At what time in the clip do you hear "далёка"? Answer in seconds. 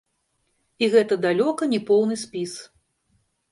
1.27-1.63